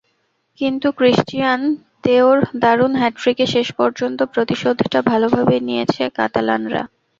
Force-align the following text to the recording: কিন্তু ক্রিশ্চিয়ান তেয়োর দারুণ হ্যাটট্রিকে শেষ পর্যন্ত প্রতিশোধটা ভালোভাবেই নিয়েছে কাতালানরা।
কিন্তু 0.59 0.87
ক্রিশ্চিয়ান 0.91 1.61
তেয়োর 2.03 2.37
দারুণ 2.59 2.93
হ্যাটট্রিকে 2.95 3.45
শেষ 3.45 3.67
পর্যন্ত 3.75 4.19
প্রতিশোধটা 4.33 4.99
ভালোভাবেই 5.01 5.61
নিয়েছে 5.67 6.03
কাতালানরা। 6.15 6.83